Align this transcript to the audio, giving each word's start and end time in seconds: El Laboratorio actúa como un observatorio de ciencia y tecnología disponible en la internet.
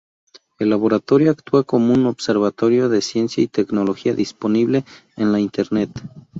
El 0.57 0.71
Laboratorio 0.71 1.29
actúa 1.29 1.63
como 1.63 1.93
un 1.93 2.07
observatorio 2.07 2.89
de 2.89 3.03
ciencia 3.03 3.43
y 3.43 3.47
tecnología 3.47 4.15
disponible 4.15 4.83
en 5.15 5.31
la 5.31 5.39
internet. 5.39 5.91